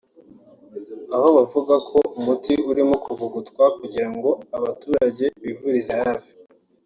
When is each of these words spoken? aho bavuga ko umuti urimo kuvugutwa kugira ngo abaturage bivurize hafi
aho 1.15 1.27
bavuga 1.37 1.75
ko 1.89 1.99
umuti 2.19 2.53
urimo 2.69 2.95
kuvugutwa 3.05 3.63
kugira 3.77 4.09
ngo 4.15 4.29
abaturage 4.57 5.25
bivurize 5.41 5.93
hafi 6.03 6.31